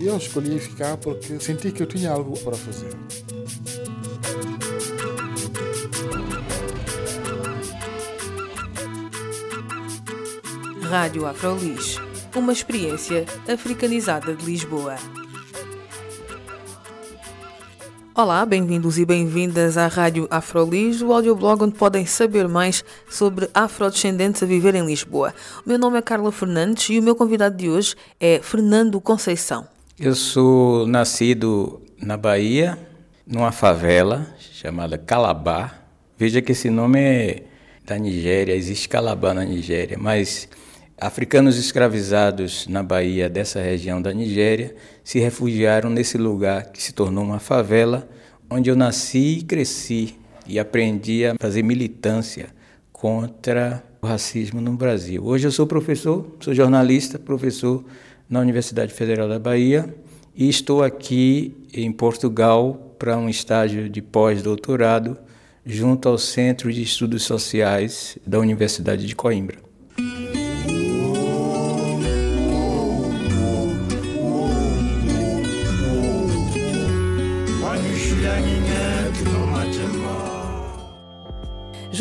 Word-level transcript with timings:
Eu 0.00 0.16
escolhi 0.16 0.58
ficar 0.58 0.96
porque 0.96 1.38
senti 1.38 1.70
que 1.70 1.82
eu 1.82 1.86
tinha 1.86 2.10
algo 2.10 2.38
para 2.40 2.56
fazer. 2.56 2.92
Rádio 10.82 11.26
Afrolis, 11.26 11.98
uma 12.34 12.52
experiência 12.52 13.24
africanizada 13.48 14.34
de 14.34 14.44
Lisboa. 14.44 14.96
Olá, 18.14 18.44
bem-vindos 18.44 18.98
e 18.98 19.06
bem-vindas 19.06 19.78
à 19.78 19.86
Rádio 19.86 20.28
Afrolis, 20.30 21.00
o 21.00 21.12
audioblog 21.14 21.64
onde 21.64 21.78
podem 21.78 22.04
saber 22.04 22.46
mais 22.46 22.84
sobre 23.08 23.48
afrodescendentes 23.54 24.42
a 24.42 24.46
viver 24.46 24.74
em 24.74 24.84
Lisboa. 24.84 25.34
O 25.64 25.68
meu 25.68 25.78
nome 25.78 25.98
é 25.98 26.02
Carla 26.02 26.30
Fernandes 26.30 26.90
e 26.90 26.98
o 26.98 27.02
meu 27.02 27.16
convidado 27.16 27.56
de 27.56 27.70
hoje 27.70 27.94
é 28.20 28.38
Fernando 28.42 29.00
Conceição. 29.00 29.66
Eu 30.04 30.16
sou 30.16 30.84
nascido 30.84 31.80
na 31.96 32.16
Bahia, 32.16 32.76
numa 33.24 33.52
favela 33.52 34.34
chamada 34.40 34.98
Calabar. 34.98 35.86
Veja 36.18 36.42
que 36.42 36.50
esse 36.50 36.68
nome 36.68 36.98
é 36.98 37.42
da 37.86 37.96
Nigéria, 37.96 38.52
existe 38.52 38.88
Calabar 38.88 39.32
na 39.32 39.44
Nigéria, 39.44 39.96
mas 39.96 40.48
Africanos 41.00 41.56
escravizados 41.56 42.66
na 42.66 42.82
Bahia, 42.82 43.28
dessa 43.28 43.62
região 43.62 44.02
da 44.02 44.12
Nigéria, 44.12 44.74
se 45.04 45.20
refugiaram 45.20 45.88
nesse 45.88 46.18
lugar 46.18 46.72
que 46.72 46.82
se 46.82 46.92
tornou 46.92 47.22
uma 47.22 47.38
favela, 47.38 48.08
onde 48.50 48.68
eu 48.68 48.74
nasci 48.74 49.38
e 49.38 49.42
cresci 49.42 50.16
e 50.48 50.58
aprendi 50.58 51.26
a 51.26 51.36
fazer 51.40 51.62
militância 51.62 52.48
contra 52.92 53.80
o 54.02 54.06
racismo 54.08 54.60
no 54.60 54.72
Brasil. 54.72 55.24
Hoje 55.24 55.46
eu 55.46 55.52
sou 55.52 55.64
professor, 55.64 56.26
sou 56.40 56.52
jornalista, 56.52 57.20
professor 57.20 57.84
na 58.32 58.40
Universidade 58.40 58.94
Federal 58.94 59.28
da 59.28 59.38
Bahia 59.38 59.94
e 60.34 60.48
estou 60.48 60.82
aqui 60.82 61.54
em 61.74 61.92
Portugal 61.92 62.96
para 62.98 63.18
um 63.18 63.28
estágio 63.28 63.90
de 63.90 64.00
pós-doutorado 64.00 65.18
junto 65.66 66.08
ao 66.08 66.16
Centro 66.16 66.72
de 66.72 66.80
Estudos 66.80 67.24
Sociais 67.24 68.16
da 68.26 68.38
Universidade 68.38 69.06
de 69.06 69.14
Coimbra. 69.14 69.71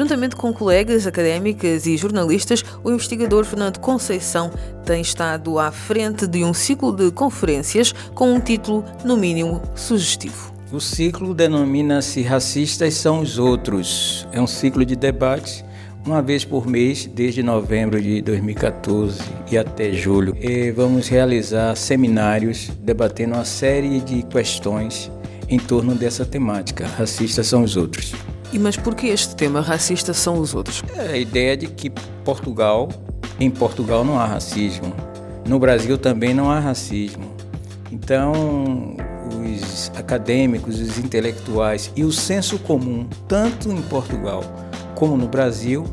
Juntamente 0.02 0.35
com 0.35 0.52
colegas 0.52 1.05
académicas 1.05 1.85
e 1.85 1.95
jornalistas, 1.95 2.66
o 2.83 2.89
investigador 2.89 3.45
Fernando 3.45 3.77
Conceição 3.77 4.49
tem 4.83 4.99
estado 4.99 5.59
à 5.59 5.71
frente 5.71 6.25
de 6.25 6.44
um 6.44 6.55
ciclo 6.55 6.91
de 6.91 7.11
conferências 7.11 7.94
com 8.16 8.33
um 8.33 8.39
título, 8.39 8.83
no 9.05 9.16
mínimo, 9.16 9.61
sugestivo. 9.75 10.52
O 10.72 10.79
ciclo 10.79 11.35
denomina-se 11.35 12.23
Racistas 12.23 12.95
são 12.95 13.19
os 13.19 13.38
Outros. 13.38 14.27
É 14.31 14.41
um 14.41 14.47
ciclo 14.47 14.83
de 14.83 14.95
debates 14.95 15.63
uma 16.03 16.19
vez 16.19 16.44
por 16.44 16.66
mês, 16.66 17.06
desde 17.06 17.44
novembro 17.44 18.01
de 18.01 18.23
2014 18.23 19.22
e 19.51 19.56
até 19.56 19.94
julho. 19.94 20.35
E 20.41 20.72
vamos 20.72 21.09
realizar 21.09 21.75
seminários 21.75 22.72
debatendo 22.79 23.35
uma 23.35 23.45
série 23.45 24.00
de 24.00 24.23
questões 24.23 25.11
em 25.47 25.59
torno 25.59 25.94
dessa 25.94 26.25
temática. 26.25 26.88
Racistas 26.88 27.45
são 27.45 27.61
os 27.61 27.78
outros. 27.78 28.16
E 28.51 28.59
mas 28.59 28.75
por 28.75 28.95
que 28.95 29.07
este 29.07 29.35
tema 29.35 29.62
racista 29.62 30.13
são 30.13 30.39
os 30.39 30.53
outros? 30.53 30.84
É 30.95 31.13
a 31.13 31.17
ideia 31.17 31.56
de 31.56 31.67
que 31.67 31.89
Portugal, 32.25 32.89
em 33.39 33.50
Portugal 33.50 34.03
não 34.03 34.19
há 34.19 34.25
racismo. 34.25 34.94
No 35.47 35.57
Brasil 35.57 35.97
também 35.97 36.34
não 36.34 36.51
há 36.51 36.59
racismo. 36.59 37.31
Então, 37.91 38.95
os 39.29 39.91
acadêmicos, 39.95 40.79
os 40.79 40.97
intelectuais 40.97 41.91
e 41.95 42.03
o 42.03 42.11
senso 42.11 42.59
comum, 42.59 43.07
tanto 43.28 43.72
em 43.72 43.81
Portugal 43.84 44.44
como 44.95 45.17
no 45.17 45.28
Brasil, 45.28 45.85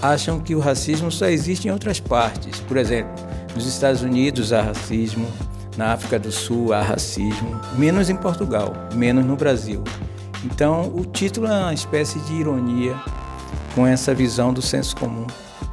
acham 0.00 0.40
que 0.40 0.54
o 0.54 0.58
racismo 0.58 1.10
só 1.10 1.26
existe 1.26 1.68
em 1.68 1.70
outras 1.70 2.00
partes. 2.00 2.60
Por 2.60 2.76
exemplo, 2.76 3.12
nos 3.54 3.66
Estados 3.66 4.02
Unidos 4.02 4.52
há 4.52 4.62
racismo, 4.62 5.26
na 5.76 5.92
África 5.92 6.18
do 6.18 6.32
Sul 6.32 6.72
há 6.72 6.82
racismo, 6.82 7.60
menos 7.76 8.08
em 8.08 8.16
Portugal, 8.16 8.72
menos 8.94 9.24
no 9.24 9.36
Brasil. 9.36 9.84
Então, 10.46 10.92
o 10.94 11.04
título 11.04 11.48
é 11.48 11.50
uma 11.50 11.74
espécie 11.74 12.20
de 12.20 12.34
ironia 12.34 12.94
com 13.74 13.84
essa 13.84 14.14
visão 14.14 14.54
do 14.54 14.62
senso 14.62 14.94
comum. 14.94 15.26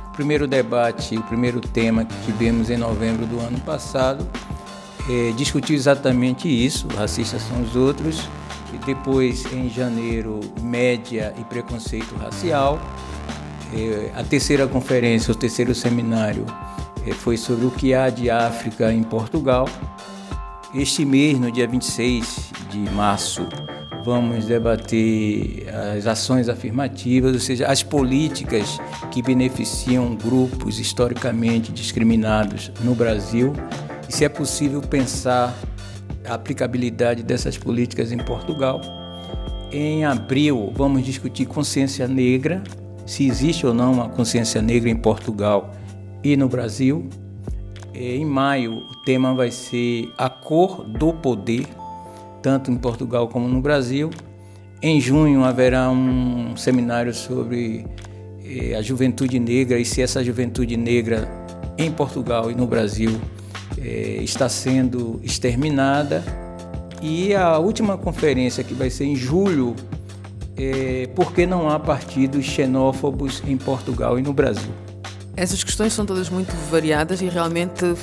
O 0.08 0.12
primeiro 0.14 0.48
debate, 0.48 1.16
o 1.16 1.22
primeiro 1.24 1.62
tema 1.62 2.04
que 2.06 2.16
tivemos 2.26 2.72
em 2.72 2.78
novembro 2.78 3.28
do 3.28 3.40
ano 3.40 3.60
passado, 3.60 4.28
é, 5.08 5.32
discutiu 5.34 5.76
exatamente 5.76 6.48
isso: 6.48 6.88
racistas 6.88 7.44
são 7.44 7.62
os 7.62 7.76
outros. 7.76 8.28
E 8.74 8.78
depois, 8.84 9.46
em 9.54 9.70
janeiro, 9.70 10.40
média 10.60 11.34
e 11.40 11.44
preconceito 11.44 12.16
racial. 12.16 12.82
É, 13.72 14.12
a 14.20 14.24
terceira 14.24 14.68
conferência, 14.68 15.32
o 15.32 15.36
terceiro 15.36 15.76
seminário, 15.76 16.48
é, 17.06 17.12
foi 17.12 17.38
sobre 17.38 17.68
o 17.68 17.72
que 17.72 17.94
há 17.94 18.10
de 18.10 18.32
África 18.32 18.92
em 18.92 19.04
Portugal. 19.04 19.70
Este 20.74 21.06
mês, 21.06 21.40
no 21.40 21.52
dia 21.52 21.68
26 21.68 22.52
de 22.72 22.80
março, 22.92 23.48
vamos 24.04 24.46
debater 24.46 25.66
as 25.98 26.06
ações 26.06 26.50
afirmativas, 26.50 27.34
ou 27.34 27.40
seja, 27.40 27.68
as 27.68 27.82
políticas 27.82 28.80
que 29.12 29.22
beneficiam 29.22 30.16
grupos 30.16 30.80
historicamente 30.80 31.72
discriminados 31.72 32.72
no 32.84 32.94
Brasil 32.94 33.54
e 34.08 34.14
se 34.14 34.26
é 34.26 34.30
possível 34.30 34.82
pensar 34.82 35.56
a 36.28 36.34
aplicabilidade 36.34 37.24
dessas 37.24 37.58
políticas 37.58 38.12
em 38.12 38.18
Portugal. 38.18 38.82
Em 39.72 40.06
abril, 40.06 40.72
vamos 40.76 41.04
discutir 41.04 41.46
consciência 41.46 42.08
negra, 42.08 42.62
se 43.06 43.28
existe 43.28 43.66
ou 43.66 43.74
não 43.74 43.94
uma 43.94 44.10
consciência 44.10 44.62
negra 44.62 44.90
em 44.90 44.96
Portugal 44.96 45.72
e 46.24 46.38
no 46.38 46.48
Brasil. 46.48 47.10
Em 47.94 48.26
maio, 48.26 48.86
o 48.90 48.96
tema 49.04 49.34
vai 49.34 49.52
ser 49.52 50.12
a 50.18 50.30
cor 50.30 50.84
do 50.84 51.14
poder 51.14 51.68
tanto 52.44 52.70
em 52.70 52.76
Portugal 52.76 53.28
como 53.30 53.48
no 53.48 53.62
Brasil. 53.62 54.12
Em 54.82 55.00
junho 55.00 55.46
haverá 55.46 55.90
um 55.90 56.56
seminário 56.58 57.14
sobre 57.14 57.88
eh, 58.44 58.76
a 58.76 58.82
juventude 58.82 59.40
negra 59.40 59.80
e 59.80 59.86
se 59.86 60.02
essa 60.02 60.22
juventude 60.22 60.76
negra 60.76 61.28
em 61.78 61.90
Portugal 61.90 62.52
e 62.52 62.56
no 62.56 62.68
Brasil 62.68 63.20
eh, 63.78 64.20
está 64.22 64.50
sendo 64.50 65.22
exterminada. 65.24 66.22
E 67.02 67.34
a 67.34 67.58
última 67.58 67.98
conferência, 67.98 68.64
que 68.64 68.74
vai 68.74 68.90
ser 68.90 69.06
em 69.06 69.16
julho, 69.16 69.74
é 70.58 71.08
por 71.16 71.34
que 71.34 71.46
não 71.46 71.70
há 71.70 71.80
partidos 71.80 72.46
xenófobos 72.46 73.42
em 73.48 73.58
Portugal 73.58 74.20
e 74.20 74.22
no 74.22 74.34
Brasil. 74.34 74.72
Essas 75.36 75.64
questões 75.64 75.94
são 75.94 76.06
todas 76.06 76.30
muito 76.30 76.52
variadas 76.70 77.22
e 77.22 77.26
realmente 77.28 77.96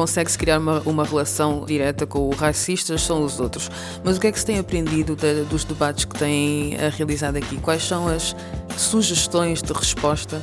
consegue-se 0.00 0.38
criar 0.38 0.58
uma, 0.58 0.80
uma 0.86 1.04
relação 1.04 1.66
direta 1.66 2.06
com 2.06 2.20
o 2.20 2.34
racistas 2.34 3.02
são 3.02 3.22
os 3.22 3.38
outros. 3.38 3.70
Mas 4.02 4.16
o 4.16 4.20
que 4.20 4.28
é 4.28 4.32
que 4.32 4.38
se 4.38 4.46
tem 4.46 4.58
aprendido 4.58 5.14
de, 5.14 5.42
dos 5.42 5.62
debates 5.62 6.06
que 6.06 6.18
têm 6.18 6.74
eh, 6.76 6.90
realizado 6.96 7.36
aqui? 7.36 7.58
Quais 7.58 7.82
são 7.82 8.08
as 8.08 8.34
sugestões 8.78 9.60
de 9.60 9.70
resposta 9.74 10.40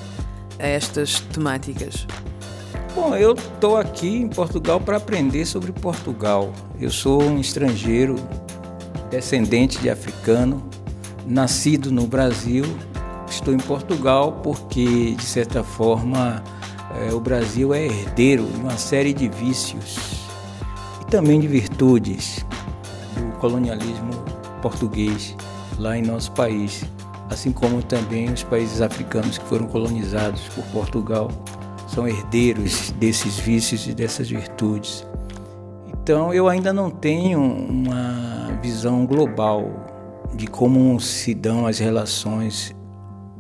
a 0.60 0.68
estas 0.68 1.22
temáticas? 1.34 2.06
Bom, 2.94 3.16
eu 3.16 3.34
estou 3.34 3.78
aqui 3.78 4.18
em 4.18 4.28
Portugal 4.28 4.80
para 4.80 4.98
aprender 4.98 5.44
sobre 5.48 5.72
Portugal. 5.72 6.54
Eu 6.80 6.92
sou 6.92 7.24
um 7.24 7.40
estrangeiro, 7.40 8.16
descendente 9.10 9.80
de 9.80 9.90
africano, 9.90 10.70
nascido 11.26 11.92
no 11.92 12.06
Brasil. 12.06 12.64
Estou 13.28 13.56
em 13.56 13.60
Portugal 13.60 14.34
porque, 14.44 15.16
de 15.16 15.26
certa 15.26 15.64
forma, 15.64 16.44
é, 16.98 17.14
o 17.14 17.20
Brasil 17.20 17.74
é 17.74 17.86
herdeiro 17.86 18.46
de 18.46 18.60
uma 18.60 18.78
série 18.78 19.14
de 19.14 19.30
vícios 19.30 19.98
e 21.02 21.06
também 21.06 21.40
de 21.40 21.48
virtudes 21.48 22.46
do 23.16 23.38
colonialismo 23.38 24.12
português 24.62 25.36
lá 25.78 25.98
em 25.98 26.02
nosso 26.02 26.32
país, 26.32 26.84
assim 27.30 27.52
como 27.52 27.84
também 27.84 28.32
os 28.32 28.44
países 28.44 28.82
africanos 28.82 29.38
que 29.38 29.46
foram 29.46 29.68
colonizados 29.68 30.42
por 30.50 30.64
Portugal 30.66 31.30
são 31.88 32.08
herdeiros 32.08 32.92
desses 32.92 33.38
vícios 33.38 33.88
e 33.88 33.94
dessas 33.94 34.30
virtudes. 34.30 35.06
Então 35.88 36.34
eu 36.34 36.48
ainda 36.48 36.74
não 36.74 36.90
tenho 36.90 37.42
uma 37.42 38.58
visão 38.62 39.06
global 39.06 39.70
de 40.34 40.48
como 40.48 41.00
se 41.00 41.34
dão 41.34 41.66
as 41.66 41.80
relações 41.80 42.76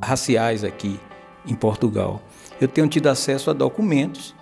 raciais 0.03 0.63
aqui 0.63 0.99
em 1.45 1.55
Portugal. 1.55 2.21
Eu 2.59 2.67
tenho 2.67 2.87
tido 2.87 3.07
acesso 3.07 3.49
a 3.49 3.53
documentos 3.53 4.35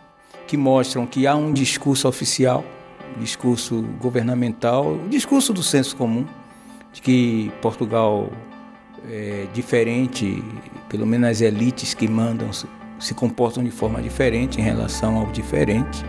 que 0.47 0.55
mostram 0.55 1.05
que 1.05 1.27
há 1.27 1.35
um 1.35 1.51
discurso 1.51 2.07
oficial, 2.07 2.63
discurso 3.19 3.81
governamental, 3.99 4.97
discurso 5.09 5.51
do 5.51 5.61
senso 5.61 5.95
comum, 5.95 6.25
de 6.93 7.01
que 7.01 7.51
Portugal 7.61 8.29
é 9.09 9.47
diferente, 9.53 10.43
pelo 10.87 11.05
menos 11.05 11.29
as 11.29 11.41
elites 11.41 11.93
que 11.93 12.07
mandam 12.07 12.49
se 12.97 13.13
comportam 13.13 13.63
de 13.63 13.71
forma 13.71 14.01
diferente 14.01 14.59
em 14.59 14.63
relação 14.63 15.17
ao 15.17 15.27
diferente, 15.27 16.03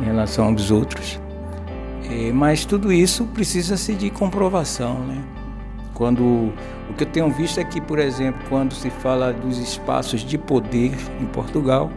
em 0.00 0.04
relação 0.04 0.46
aos 0.46 0.70
outros. 0.70 1.20
É, 2.10 2.32
mas 2.32 2.64
tudo 2.64 2.92
isso 2.92 3.24
precisa-se 3.26 3.94
de 3.94 4.10
comprovação, 4.10 4.98
né? 5.06 5.22
Quando 5.94 6.52
o 6.90 6.94
que 6.96 7.04
eu 7.04 7.08
tenho 7.08 7.30
visto 7.30 7.58
é 7.58 7.64
que, 7.64 7.80
por 7.80 7.98
exemplo, 7.98 8.42
quando 8.48 8.74
se 8.74 8.90
fala 8.90 9.32
dos 9.32 9.58
espaços 9.58 10.22
de 10.22 10.36
poder 10.36 10.92
em 11.20 11.26
Portugal, 11.26 11.90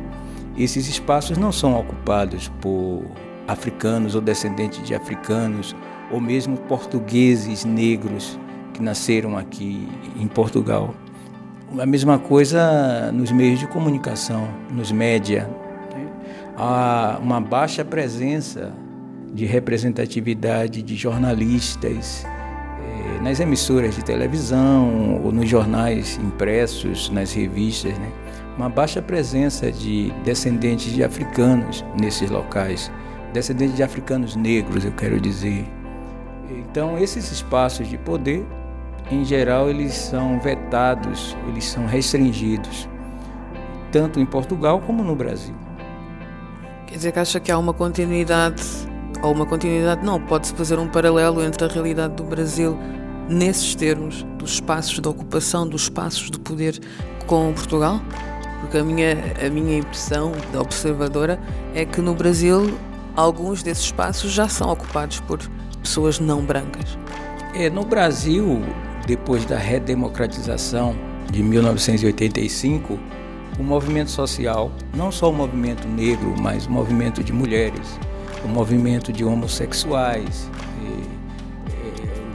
esses 0.58 0.88
espaços 0.88 1.38
não 1.38 1.52
são 1.52 1.78
ocupados 1.78 2.50
por 2.62 3.04
africanos 3.48 4.16
ou 4.16 4.22
descendentes 4.22 4.84
de 4.84 4.94
africanos, 4.94 5.76
ou 6.12 6.22
mesmo 6.22 6.58
portugueses 6.58 7.66
negros 7.66 8.40
que 8.74 8.82
nasceram 8.82 9.38
aqui 9.38 9.88
em 10.20 10.28
Portugal. 10.28 10.94
A 11.78 11.86
mesma 11.86 12.18
coisa 12.18 13.12
nos 13.12 13.32
meios 13.32 13.60
de 13.60 13.68
comunicação, 13.68 14.48
nos 14.72 14.92
média. 14.92 15.50
Há 16.56 17.20
uma 17.22 17.42
baixa 17.42 17.84
presença 17.84 18.72
de 19.34 19.46
representatividade 19.46 20.82
de 20.82 20.96
jornalistas 20.96 22.26
nas 23.22 23.40
emissoras 23.40 23.96
de 23.96 24.04
televisão 24.04 25.22
ou 25.24 25.32
nos 25.32 25.50
jornais 25.50 26.18
impressos, 26.18 27.10
nas 27.10 27.34
revistas. 27.34 27.98
Né? 27.98 28.12
Uma 28.58 28.70
baixa 28.70 29.02
presença 29.02 29.72
de 29.72 30.12
descendentes 30.24 30.92
de 30.92 31.04
africanos 31.04 31.84
nesses 32.00 32.30
locais, 32.30 32.92
descendentes 33.34 33.76
de 33.76 33.84
africanos 33.84 34.36
negros, 34.36 34.86
eu 34.86 34.92
quero 34.92 35.20
dizer. 35.20 35.66
Então, 36.50 36.98
esses 36.98 37.32
espaços 37.32 37.88
de 37.88 37.98
poder 37.98 38.46
em 39.10 39.24
geral, 39.24 39.70
eles 39.70 39.94
são 39.94 40.38
vetados, 40.38 41.36
eles 41.48 41.64
são 41.64 41.86
restringidos, 41.86 42.90
tanto 43.90 44.20
em 44.20 44.26
Portugal 44.26 44.82
como 44.86 45.02
no 45.02 45.16
Brasil. 45.16 45.56
Quer 46.86 46.96
dizer 46.96 47.12
que 47.14 47.20
acha 47.20 47.40
que 47.40 47.50
há 47.50 47.58
uma 47.58 47.74
continuidade, 47.74 48.62
ou 49.24 49.32
uma 49.32 49.46
continuidade 49.46 50.06
não, 50.06 50.20
pode-se 50.20 50.54
fazer 50.54 50.78
um 50.78 50.90
paralelo 50.90 51.42
entre 51.42 51.64
a 51.64 51.68
realidade 51.70 52.16
do 52.16 52.24
Brasil 52.24 52.78
nesses 53.30 53.76
termos, 53.76 54.24
dos 54.38 54.54
espaços 54.54 55.00
de 55.00 55.08
ocupação, 55.08 55.68
dos 55.68 55.84
espaços 55.84 56.30
de 56.32 56.40
poder 56.40 56.80
com 57.26 57.54
Portugal? 57.54 58.02
Porque 58.62 58.78
a 58.78 58.84
minha, 58.84 59.16
a 59.46 59.50
minha 59.50 59.78
impressão 59.78 60.32
da 60.52 60.62
observadora 60.62 61.40
é 61.74 61.86
que 61.86 62.02
no 62.02 62.14
Brasil 62.14 62.78
alguns 63.16 63.64
desses 63.64 63.86
espaços 63.86 64.32
já 64.32 64.48
são 64.48 64.72
ocupados 64.72 65.20
por 65.22 65.40
pessoas 65.82 66.20
não 66.20 66.44
brancas. 66.44 66.98
É, 67.54 67.70
no 67.70 67.84
Brasil, 67.84 68.62
depois 69.06 69.46
da 69.46 69.58
redemocratização 69.58 70.96
de 71.32 71.42
1985, 71.42 73.00
o 73.60 73.64
movimento 73.64 74.12
social, 74.12 74.72
não 74.96 75.12
só 75.12 75.32
o 75.32 75.34
movimento 75.34 75.88
negro, 75.88 76.36
mas 76.40 76.68
o 76.68 76.72
movimento 76.72 77.24
de 77.24 77.34
mulheres, 77.34 78.00
o 78.46 78.48
movimento 78.48 79.12
de 79.12 79.26
homossexuais, 79.26 80.50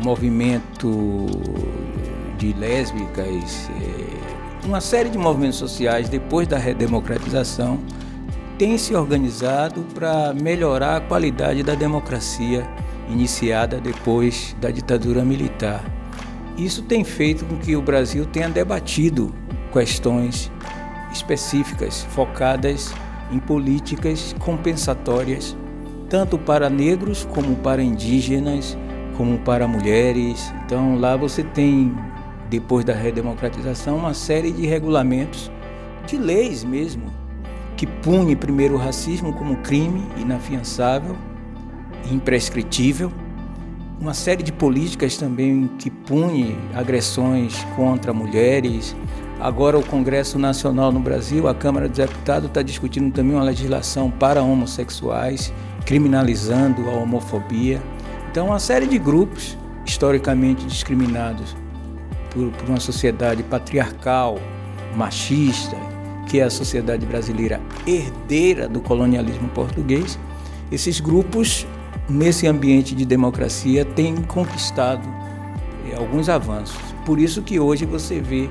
movimento 0.03 1.27
de 2.39 2.53
lésbicas, 2.53 3.71
uma 4.65 4.81
série 4.81 5.09
de 5.09 5.19
movimentos 5.19 5.59
sociais 5.59 6.09
depois 6.09 6.47
da 6.47 6.59
redemocratização 6.59 7.79
tem 8.59 8.79
se 8.79 8.95
organizado 8.95 9.85
para 9.95 10.33
melhorar 10.35 10.97
a 10.97 11.01
qualidade 11.01 11.63
da 11.63 11.75
democracia 11.75 12.69
iniciada 13.09 13.81
depois 13.81 14.57
da 14.61 14.71
ditadura 14.71 15.25
militar. 15.25 15.85
Isso 16.57 16.83
tem 16.83 17.03
feito 17.03 17.45
com 17.45 17.57
que 17.57 17.75
o 17.75 17.83
Brasil 17.83 18.27
tenha 18.27 18.49
debatido 18.49 19.35
questões 19.73 20.51
específicas, 21.13 22.07
focadas 22.11 22.95
em 23.33 23.39
políticas 23.39 24.35
compensatórias, 24.39 25.57
tanto 26.09 26.39
para 26.39 26.69
negros 26.69 27.27
como 27.33 27.57
para 27.57 27.83
indígenas, 27.83 28.77
como 29.17 29.39
para 29.39 29.67
mulheres. 29.67 30.53
Então 30.65 30.97
lá 30.97 31.17
você 31.17 31.43
tem, 31.43 31.95
depois 32.49 32.85
da 32.85 32.95
redemocratização, 32.95 33.97
uma 33.97 34.15
série 34.15 34.51
de 34.51 34.67
regulamentos, 34.67 35.51
de 36.07 36.17
leis 36.17 36.65
mesmo, 36.65 37.05
que 37.77 37.87
pune 37.87 38.37
primeiro 38.37 38.75
o 38.75 38.79
racismo 38.79 39.33
como 39.33 39.57
crime 39.57 40.03
inafiançável, 40.19 41.17
imprescritível 42.11 43.13
uma 44.03 44.15
série 44.15 44.43
de 44.43 44.51
políticas 44.51 45.17
também 45.17 45.71
que 45.79 45.89
pune 45.89 46.59
agressões 46.75 47.65
contra 47.77 48.13
mulheres. 48.13 48.97
Agora 49.41 49.79
o 49.79 49.87
Congresso 49.87 50.41
Nacional 50.41 50.91
no 50.91 50.99
Brasil, 50.99 51.47
a 51.47 51.55
Câmara 51.55 51.89
dos 51.89 51.99
Deputados 51.99 52.49
está 52.49 52.63
discutindo 52.63 53.13
também 53.13 53.37
uma 53.37 53.45
legislação 53.45 54.11
para 54.11 54.43
homossexuais, 54.43 55.53
criminalizando 55.87 56.91
a 56.91 56.95
homofobia. 56.95 57.81
Então 58.33 58.47
uma 58.47 58.59
série 58.59 58.87
de 58.87 58.99
grupos 58.99 59.59
historicamente 59.85 60.65
discriminados 60.65 61.55
por, 62.31 62.51
por 62.53 62.71
uma 62.71 62.81
sociedade 62.81 63.43
patriarcal, 63.43 64.39
machista, 64.97 65.77
que 66.27 66.41
é 66.41 66.45
a 66.45 66.49
sociedade 66.49 67.05
brasileira 67.05 67.61
herdeira 67.87 68.67
do 68.67 68.81
colonialismo 68.81 69.51
português, 69.51 70.19
esses 70.71 70.99
grupos 70.99 71.67
nesse 72.09 72.47
ambiente 72.47 72.95
de 72.95 73.05
democracia, 73.05 73.85
tem 73.85 74.17
conquistado 74.23 75.07
é, 75.91 75.97
alguns 75.97 76.31
avanços. 76.31 76.81
Por 77.05 77.19
isso 77.19 77.43
que 77.43 77.61
hoje 77.61 77.85
você 77.85 78.19
vê 78.19 78.49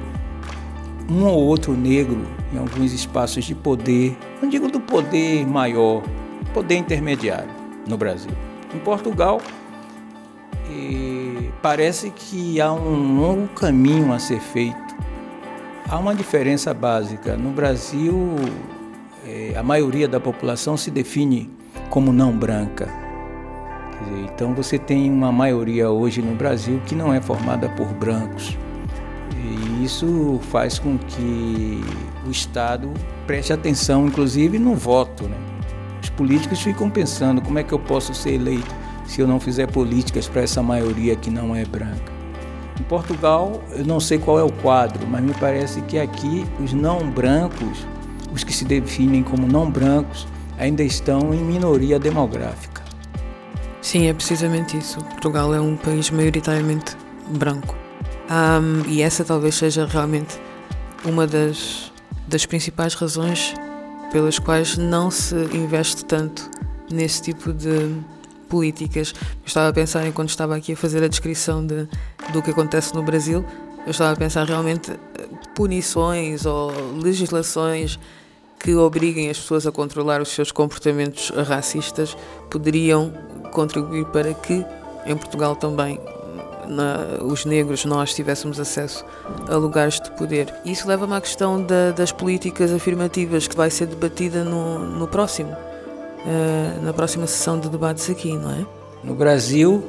um 1.10 1.25
ou 1.25 1.44
outro 1.44 1.74
negro 1.74 2.24
em 2.54 2.60
alguns 2.60 2.94
espaços 2.94 3.45
de 3.45 3.56
poder, 3.56 4.16
não 4.39 4.48
digo 4.48 4.68
do 4.68 4.80
poder 4.80 5.44
maior, 5.48 6.04
poder 6.54 6.75
intermediário 6.75 7.50
no 7.88 7.98
Brasil. 7.98 8.30
Em 8.75 8.77
Portugal, 8.77 9.42
parece 11.62 12.10
que 12.10 12.60
há 12.60 12.72
um 12.72 13.20
longo 13.20 13.48
caminho 13.50 14.12
a 14.12 14.20
ser 14.20 14.39
feito. 14.39 14.96
Há 15.88 15.98
uma 15.98 16.15
diferença 16.15 16.74
básica. 16.74 17.36
No 17.36 17.51
Brasil, 17.51 18.36
é, 19.25 19.53
a 19.55 19.63
maioria 19.63 20.08
da 20.08 20.20
população 20.20 20.75
se 20.77 20.89
define 20.89 21.50
como 21.89 22.12
não 22.12 22.32
branca. 22.38 22.89
Então 24.24 24.53
você 24.53 24.79
tem 24.79 25.12
uma 25.12 25.32
maioria 25.32 25.91
hoje 25.91 26.22
no 26.22 26.36
Brasil 26.36 26.82
que 26.86 26.96
não 26.96 27.13
é 27.13 27.22
formada 27.22 27.70
por 27.70 27.88
brancos. 27.88 28.58
E 29.36 29.84
isso 29.84 30.39
faz 30.50 30.79
com 30.79 30.98
que 30.98 31.82
o 32.25 32.32
Estado 32.32 32.91
preste 33.27 33.53
atenção, 33.53 34.08
inclusive, 34.08 34.58
no 34.58 34.75
voto. 34.75 35.25
Né? 35.25 35.38
Os 36.01 36.10
políticos 36.10 36.62
ficam 36.62 36.89
pensando 36.89 37.41
como 37.41 37.60
é 37.60 37.63
que 37.63 37.74
eu 37.74 37.79
posso 37.79 38.13
ser 38.13 38.34
eleito 38.34 38.80
se 39.12 39.20
eu 39.20 39.27
não 39.27 39.41
fizer 39.41 39.68
políticas 39.68 40.30
para 40.30 40.44
essa 40.44 40.63
maioria 40.63 41.18
que 41.18 41.30
não 41.30 41.53
é 41.53 41.65
branca. 41.65 42.13
Em 42.80 42.84
Portugal, 42.84 43.62
eu 43.72 43.86
não 43.86 44.00
sei 44.00 44.18
qual 44.18 44.39
é 44.39 44.44
o 44.44 44.50
quadro, 44.50 45.06
mas 45.06 45.22
me 45.22 45.34
parece 45.34 45.82
que 45.82 46.00
aqui 46.00 46.46
os 46.63 46.72
não 46.72 47.12
brancos, 47.12 47.86
os 48.34 48.41
que 48.46 48.53
se 48.53 48.63
definem 48.63 49.22
como 49.22 49.46
não 49.46 49.70
brancos, 49.70 50.25
ainda 50.58 50.82
estão 50.82 51.34
em 51.34 51.44
minoria 51.44 52.00
demográfica. 52.00 52.82
Sim, 53.82 54.08
é 54.08 54.13
precisamente 54.13 54.77
isso. 54.77 55.03
Portugal 55.03 55.53
é 55.53 55.60
um 55.60 55.75
país 55.75 56.10
maioritariamente 56.10 56.96
branco. 57.38 57.75
Um, 58.30 58.89
e 58.89 59.01
essa 59.01 59.25
talvez 59.25 59.56
seja 59.56 59.86
realmente 59.86 60.39
uma 61.03 61.27
das, 61.27 61.91
das 62.30 62.46
principais 62.46 62.94
razões 62.94 63.53
pelas 64.10 64.39
quais 64.39 64.77
não 64.77 65.12
se 65.12 65.36
investe 65.53 66.06
tanto 66.06 66.50
nesse 66.89 67.22
tipo 67.22 67.51
de 67.51 67.94
políticas. 68.51 69.13
Eu 69.17 69.48
estava 69.48 69.70
a 69.70 69.74
pensar, 69.74 70.05
enquanto 70.05 70.29
estava 70.29 70.58
aqui 70.58 70.74
a 70.74 70.75
fazer 70.75 71.01
a 71.01 71.08
descrição 71.08 71.65
de, 71.65 71.88
do 72.34 72.41
que 72.43 72.51
acontece 72.51 72.93
no 72.93 73.01
Brasil, 73.01 73.46
eu 73.86 73.91
estava 73.91 74.12
a 74.12 74.15
pensar 74.15 74.46
realmente 74.46 74.91
punições 75.55 76.46
ou 76.46 76.70
legislações 77.01 77.98
que 78.60 78.75
obriguem 78.75 79.29
as 79.29 79.39
pessoas 79.39 79.65
a 79.65 79.72
controlar 79.72 80.22
os 80.22 80.29
seus 80.29 80.51
comportamentos 80.51 81.31
racistas 81.48 82.15
poderiam 82.50 83.12
contribuir 83.51 84.05
para 84.08 84.34
que 84.34 84.63
em 85.05 85.17
Portugal 85.17 85.55
também 85.55 86.00
na, 86.67 87.24
os 87.24 87.43
negros 87.43 87.86
nós 87.86 88.13
tivéssemos 88.13 88.60
acesso 88.60 89.03
a 89.50 89.55
lugares 89.55 90.00
de 90.00 90.12
poder. 90.12 90.53
Isso 90.63 90.88
leva-me 90.88 91.15
à 91.15 91.22
questão 91.22 91.63
da, 91.63 91.91
das 91.91 92.12
políticas 92.12 92.72
afirmativas 92.72 93.48
que 93.48 93.55
vai 93.55 93.70
ser 93.72 93.88
debatida 93.88 94.43
no, 94.43 94.77
no 94.77 95.08
próximo, 95.08 95.55
uh, 96.25 96.84
na 96.84 96.94
próxima 96.94 97.28
sessão 97.28 97.60
de 97.60 97.70
debates 97.70 98.10
aqui, 98.10 98.34
não 98.34 98.51
é? 98.51 98.66
no 99.04 99.16
Brasil, 99.16 99.84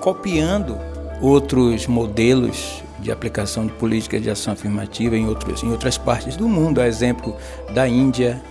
copiando 0.00 0.76
outros 1.20 1.86
modelos 1.86 2.82
de 2.98 3.12
aplicação 3.12 3.66
de 3.66 3.72
políticas 3.74 4.22
de 4.22 4.30
ação 4.30 4.52
afirmativa 4.52 5.16
em, 5.16 5.26
outros, 5.26 5.62
em 5.62 5.70
outras 5.70 5.96
partes 5.96 6.36
do 6.36 6.48
mundo. 6.48 6.80
A 6.80 6.86
exemplo 6.86 7.36
da 7.72 7.88
Índia. 7.88 8.42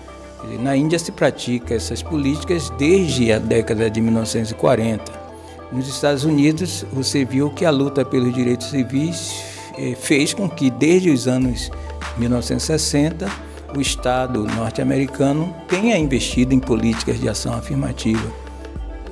Na 0.59 0.77
Índia 0.77 0.99
se 0.99 1.11
pratica 1.11 1.73
essas 1.73 2.01
políticas 2.01 2.69
desde 2.77 3.31
a 3.31 3.39
década 3.39 3.89
de 3.89 3.99
1940. 3.99 5.27
Nos 5.71 5.89
Estados 5.89 6.23
Unidos, 6.23 6.85
você 6.93 7.25
viu 7.25 7.49
que 7.49 7.65
a 7.65 7.71
luta 7.71 8.05
pelos 8.05 8.33
direitos 8.33 8.69
civis 8.69 9.43
eh, 9.77 9.95
fez 9.99 10.33
com 10.33 10.47
que, 10.47 10.69
desde 10.69 11.09
os 11.09 11.27
anos 11.27 11.69
1960, 12.17 13.29
o 13.75 13.81
Estado 13.81 14.43
norte-americano 14.43 15.53
tenha 15.67 15.97
investido 15.97 16.53
em 16.53 16.59
políticas 16.59 17.19
de 17.19 17.27
ação 17.27 17.53
afirmativa. 17.53 18.31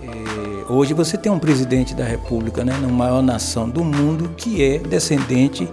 Eh, 0.01 0.65
hoje 0.69 0.93
você 0.93 1.17
tem 1.17 1.31
um 1.31 1.39
presidente 1.39 1.93
da 1.93 2.03
República, 2.03 2.63
né, 2.63 2.77
na 2.81 2.87
maior 2.87 3.21
nação 3.21 3.69
do 3.69 3.83
mundo, 3.83 4.29
que 4.37 4.63
é 4.63 4.79
descendente 4.79 5.67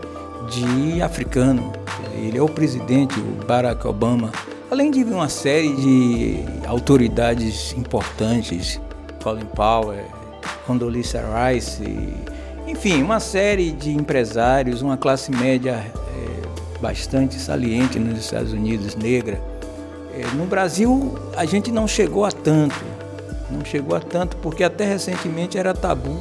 de 0.51 1.01
africano. 1.01 1.73
Ele 2.15 2.39
é 2.39 2.43
o 2.43 2.49
presidente, 2.49 3.19
o 3.19 3.47
Barack 3.47 3.87
Obama. 3.87 4.31
Além 4.71 4.91
de 4.91 5.05
uma 5.05 5.29
série 5.29 5.75
de 5.75 6.45
autoridades 6.67 7.75
importantes, 7.77 8.81
Colin 9.23 9.45
Powell, 9.47 10.05
Condoleezza 10.67 11.23
Rice, 11.23 11.85
enfim, 12.67 13.03
uma 13.03 13.21
série 13.21 13.71
de 13.71 13.91
empresários, 13.91 14.83
uma 14.83 14.97
classe 14.97 15.31
média 15.31 15.85
bastante 16.83 17.39
saliente 17.39 17.97
nos 18.01 18.19
Estados 18.19 18.53
Unidos, 18.53 18.97
negra. 18.97 19.41
É, 20.13 20.27
no 20.35 20.45
Brasil, 20.47 21.17
a 21.37 21.45
gente 21.45 21.71
não 21.71 21.87
chegou 21.87 22.25
a 22.25 22.33
tanto, 22.33 22.85
não 23.49 23.65
chegou 23.65 23.97
a 23.97 24.01
tanto 24.01 24.37
porque 24.39 24.65
até 24.65 24.85
recentemente 24.85 25.57
era 25.57 25.73
tabu 25.73 26.21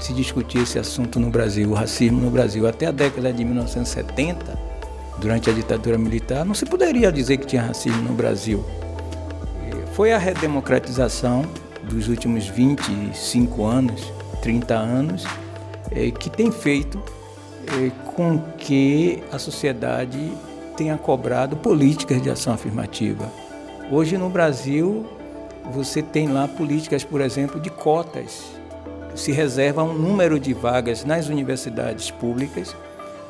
se 0.00 0.12
discutir 0.12 0.58
esse 0.58 0.78
assunto 0.78 1.20
no 1.20 1.30
Brasil, 1.30 1.70
o 1.70 1.74
racismo 1.74 2.20
no 2.20 2.30
Brasil. 2.30 2.66
Até 2.66 2.86
a 2.86 2.90
década 2.90 3.32
de 3.32 3.44
1970, 3.44 4.58
durante 5.18 5.48
a 5.48 5.52
ditadura 5.52 5.96
militar, 5.96 6.44
não 6.44 6.54
se 6.54 6.66
poderia 6.66 7.12
dizer 7.12 7.36
que 7.36 7.46
tinha 7.46 7.62
racismo 7.62 8.02
no 8.02 8.14
Brasil. 8.14 8.64
É, 9.64 9.86
foi 9.94 10.12
a 10.12 10.18
redemocratização 10.18 11.44
dos 11.84 12.08
últimos 12.08 12.46
25 12.46 13.64
anos, 13.64 14.12
30 14.42 14.74
anos, 14.74 15.24
é, 15.92 16.10
que 16.10 16.28
tem 16.28 16.50
feito 16.50 17.00
com 18.14 18.38
que 18.56 19.22
a 19.32 19.38
sociedade 19.38 20.32
tenha 20.76 20.96
cobrado 20.96 21.56
políticas 21.56 22.22
de 22.22 22.30
ação 22.30 22.52
afirmativa. 22.52 23.30
Hoje 23.90 24.16
no 24.16 24.28
Brasil, 24.28 25.06
você 25.72 26.02
tem 26.02 26.28
lá 26.28 26.46
políticas, 26.46 27.04
por 27.04 27.20
exemplo, 27.20 27.60
de 27.60 27.70
cotas. 27.70 28.44
Se 29.14 29.32
reserva 29.32 29.82
um 29.82 29.92
número 29.92 30.38
de 30.38 30.54
vagas 30.54 31.04
nas 31.04 31.28
universidades 31.28 32.10
públicas 32.10 32.74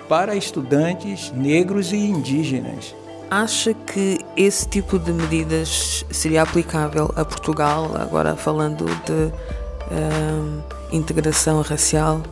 para 0.09 0.35
estudantes 0.35 1.33
negros 1.33 1.93
e 1.93 1.97
indígenas. 1.97 2.95
Acha 3.31 3.75
que 3.75 4.19
esse 4.37 4.67
tipo 4.67 4.99
de 4.99 5.13
medidas 5.13 6.05
seria 6.11 6.43
aplicável 6.43 7.11
a 7.15 7.25
Portugal, 7.25 7.95
agora 7.95 8.35
falando 8.35 8.85
de 8.85 9.13
uh, 9.13 10.63
integração 10.91 11.61
racial 11.61 12.23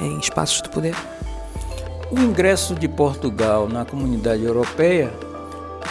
em 0.00 0.18
espaços 0.18 0.60
de 0.60 0.68
poder? 0.68 0.94
O 2.16 2.20
ingresso 2.20 2.76
de 2.76 2.86
Portugal 2.86 3.68
na 3.68 3.84
comunidade 3.84 4.44
europeia 4.44 5.12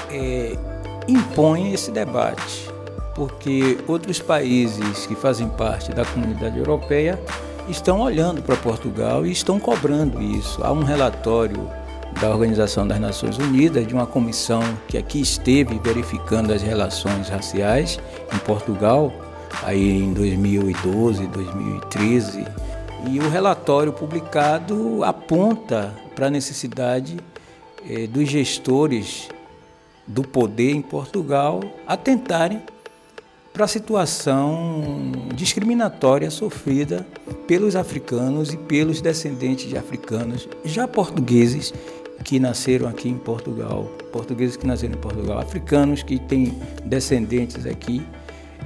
é, 0.10 0.58
impõe 1.06 1.74
esse 1.74 1.92
debate, 1.92 2.72
porque 3.14 3.78
outros 3.90 4.22
países 4.22 5.06
que 5.06 5.16
fazem 5.16 5.50
parte 5.50 5.92
da 5.92 6.06
comunidade 6.06 6.58
europeia 6.58 7.20
estão 7.68 8.00
olhando 8.00 8.42
para 8.42 8.56
Portugal 8.56 9.26
e 9.26 9.34
estão 9.34 9.60
cobrando 9.60 10.22
isso. 10.22 10.64
Há 10.64 10.72
um 10.72 10.84
relatório 10.84 11.70
da 12.22 12.30
Organização 12.30 12.88
das 12.88 13.02
Nações 13.02 13.38
Unidas, 13.38 13.86
de 13.86 13.94
uma 13.94 14.08
comissão 14.08 14.62
que 14.88 14.98
aqui 14.98 15.20
esteve 15.20 15.78
verificando 15.78 16.54
as 16.54 16.62
relações 16.62 17.28
raciais 17.28 18.00
em 18.34 18.38
Portugal, 18.40 19.12
aí 19.62 20.02
em 20.02 20.14
2012, 20.14 21.28
2013, 21.28 22.46
e 23.10 23.20
o 23.20 23.30
relatório 23.30 23.92
publicado 23.92 25.04
aponta 25.04 25.94
para 26.16 26.28
a 26.28 26.30
necessidade 26.30 27.18
eh, 27.88 28.08
dos 28.08 28.30
gestores 28.30 29.30
do 30.08 30.24
poder 30.24 30.72
em 30.72 30.82
Portugal 30.82 31.62
atentarem 31.88 32.62
para 33.54 33.66
a 33.66 33.68
situação 33.68 35.12
discriminatória 35.36 36.32
sofrida 36.32 37.06
pelos 37.48 37.76
africanos 37.76 38.52
e 38.52 38.58
pelos 38.58 39.00
descendentes 39.00 39.70
de 39.70 39.78
africanos, 39.78 40.50
já 40.66 40.88
portugueses 40.88 41.72
que 42.24 42.40
nasceram 42.40 42.88
aqui 42.88 43.10
em 43.10 43.18
Portugal, 43.18 43.84
portugueses 44.12 44.58
que 44.58 44.66
nasceram 44.66 44.96
em 44.96 44.98
Portugal, 44.98 45.40
africanos 45.40 46.02
que 46.02 46.18
têm 46.20 46.58
descendentes 46.84 47.66
aqui 47.66 48.02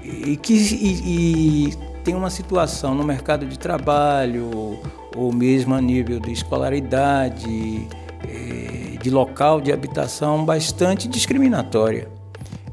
e 0.03 0.37
que 0.37 0.53
e, 0.53 1.67
e 1.67 1.96
tem 2.07 2.15
uma 2.15 2.29
situação 2.29 2.95
no 2.95 3.03
mercado 3.03 3.45
de 3.45 3.59
trabalho 3.59 4.79
ou 5.13 5.33
mesmo 5.33 5.75
a 5.75 5.81
nível 5.81 6.21
de 6.21 6.31
escolaridade, 6.31 7.85
eh, 8.23 8.97
de 8.97 9.09
local 9.09 9.59
de 9.59 9.73
habitação 9.73 10.45
bastante 10.45 11.05
discriminatória. 11.05 12.07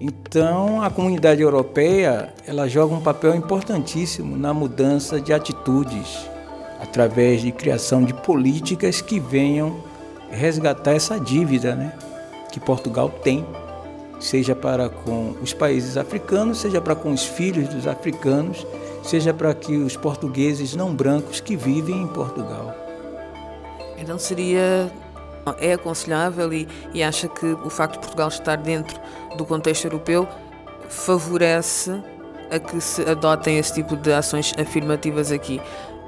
Então, 0.00 0.81
a 0.81 0.88
comunidade 0.88 1.43
europeia 1.43 2.33
ela 2.47 2.69
joga 2.69 2.95
um 2.95 3.00
papel 3.00 3.35
importantíssimo 3.35 4.37
na 4.37 4.55
mudança 4.55 5.21
de 5.21 5.33
atitudes, 5.33 6.31
através 6.81 7.43
de 7.43 7.50
criação 7.50 8.05
de 8.05 8.14
políticas 8.14 9.00
que 9.00 9.19
venham 9.19 9.79
resgatar 10.31 10.93
essa 10.93 11.19
dívida 11.19 11.75
né, 11.75 11.93
que 12.53 12.61
Portugal 12.61 13.09
tem, 13.09 13.45
seja 14.21 14.55
para 14.55 14.88
com 14.88 15.35
os 15.43 15.53
países 15.53 15.97
africanos, 15.97 16.59
seja 16.59 16.81
para 16.81 16.95
com 16.95 17.11
os 17.11 17.25
filhos 17.25 17.67
dos 17.67 17.88
africanos 17.88 18.64
seja 19.04 19.32
para 19.32 19.54
que 19.54 19.76
os 19.76 19.96
portugueses 19.96 20.75
não 20.75 20.94
brancos 20.94 21.40
que 21.40 21.56
vivem 21.56 22.02
em 22.02 22.06
Portugal. 22.06 22.75
Então 23.96 24.18
seria 24.18 24.90
é 25.61 25.75
aconselhável 25.75 26.52
e, 26.52 26.66
e 26.92 27.02
acha 27.02 27.28
que 27.28 27.46
o 27.46 27.68
facto 27.68 27.94
de 27.94 27.99
Portugal 28.00 28.28
estar 28.28 28.56
dentro 28.56 28.99
do 29.37 29.44
contexto 29.44 29.84
europeu 29.84 30.26
favorece 30.88 32.02
a 32.50 32.58
que 32.58 32.80
se 32.80 33.02
adotem 33.02 33.58
esse 33.58 33.75
tipo 33.75 33.96
de 33.96 34.12
ações 34.12 34.54
afirmativas 34.58 35.30
aqui. 35.30 35.61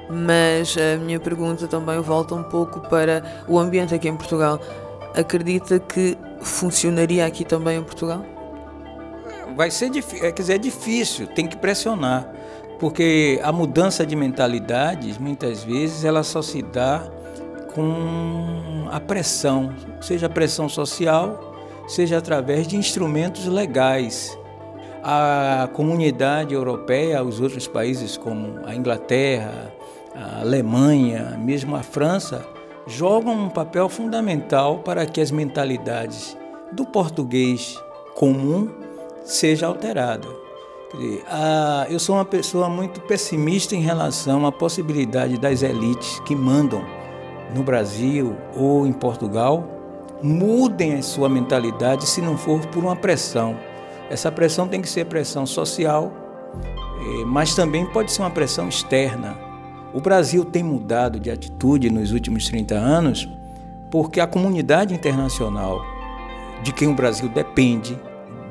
Mas 0.08 0.76
a 0.76 0.96
minha 0.98 1.18
pergunta 1.18 1.66
também 1.66 2.00
volta 2.00 2.34
um 2.34 2.42
pouco 2.42 2.80
para 2.88 3.44
o 3.48 3.58
ambiente 3.58 3.94
aqui 3.94 4.08
em 4.08 4.16
Portugal. 4.16 4.60
Acredita 5.14 5.78
que 5.78 6.16
funcionaria 6.40 7.26
aqui 7.26 7.44
também 7.44 7.78
em 7.78 7.82
Portugal? 7.82 8.24
Vai 9.56 9.70
ser 9.70 9.90
difícil, 9.90 10.20
quer 10.32 10.42
dizer, 10.42 10.54
é 10.54 10.58
difícil, 10.58 11.26
tem 11.28 11.46
que 11.46 11.56
pressionar. 11.56 12.30
Porque 12.78 13.40
a 13.42 13.50
mudança 13.50 14.04
de 14.04 14.14
mentalidades, 14.14 15.18
muitas 15.18 15.64
vezes, 15.64 16.04
ela 16.04 16.22
só 16.22 16.42
se 16.42 16.62
dá 16.62 17.02
com 17.74 18.86
a 18.90 19.00
pressão, 19.00 19.72
seja 20.00 20.26
a 20.26 20.30
pressão 20.30 20.68
social, 20.68 21.54
seja 21.86 22.18
através 22.18 22.66
de 22.66 22.76
instrumentos 22.76 23.46
legais. 23.46 24.38
A 25.02 25.68
comunidade 25.72 26.52
europeia, 26.52 27.22
os 27.22 27.40
outros 27.40 27.68
países 27.68 28.16
como 28.16 28.66
a 28.66 28.74
Inglaterra, 28.74 29.72
a 30.14 30.40
Alemanha, 30.40 31.38
mesmo 31.38 31.76
a 31.76 31.82
França, 31.82 32.44
jogam 32.86 33.34
um 33.34 33.48
papel 33.48 33.88
fundamental 33.88 34.78
para 34.78 35.06
que 35.06 35.20
as 35.20 35.30
mentalidades 35.30 36.36
do 36.72 36.84
português 36.84 37.80
comum 38.14 38.70
seja 39.24 39.66
alterada. 39.66 40.45
Eu 41.90 41.98
sou 41.98 42.14
uma 42.14 42.24
pessoa 42.24 42.68
muito 42.68 43.00
pessimista 43.00 43.74
em 43.74 43.80
relação 43.80 44.46
à 44.46 44.52
possibilidade 44.52 45.38
das 45.38 45.62
elites 45.62 46.20
que 46.20 46.34
mandam 46.34 46.84
no 47.54 47.62
Brasil 47.62 48.36
ou 48.56 48.86
em 48.86 48.92
Portugal 48.92 49.76
mudem 50.22 50.94
a 50.94 51.02
sua 51.02 51.28
mentalidade 51.28 52.06
se 52.06 52.20
não 52.20 52.36
for 52.36 52.64
por 52.66 52.82
uma 52.82 52.96
pressão. 52.96 53.56
Essa 54.08 54.30
pressão 54.30 54.66
tem 54.66 54.80
que 54.80 54.88
ser 54.88 55.06
pressão 55.06 55.44
social, 55.44 56.12
eh, 57.00 57.24
mas 57.26 57.54
também 57.54 57.84
pode 57.86 58.12
ser 58.12 58.22
uma 58.22 58.30
pressão 58.30 58.68
externa. 58.68 59.36
O 59.92 60.00
Brasil 60.00 60.44
tem 60.44 60.62
mudado 60.62 61.18
de 61.18 61.30
atitude 61.30 61.90
nos 61.90 62.12
últimos 62.12 62.46
30 62.48 62.74
anos 62.74 63.28
porque 63.90 64.20
a 64.20 64.26
comunidade 64.26 64.94
internacional 64.94 65.82
de 66.62 66.72
quem 66.72 66.88
o 66.88 66.94
Brasil 66.94 67.28
depende 67.28 67.98